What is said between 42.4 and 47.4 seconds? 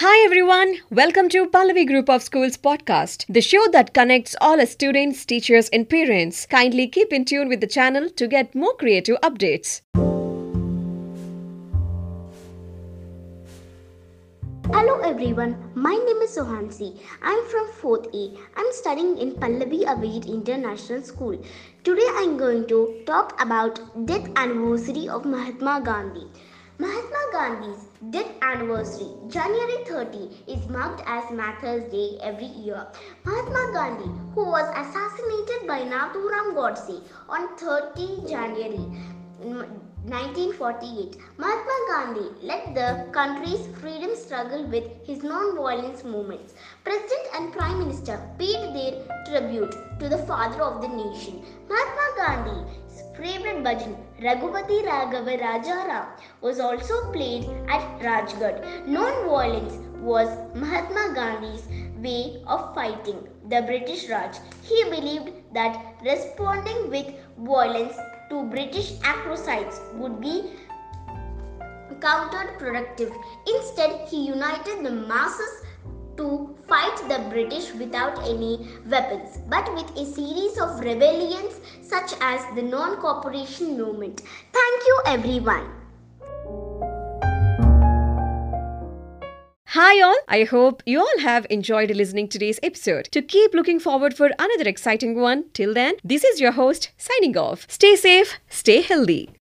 led the country's freedom struggle with his non-violence movements. President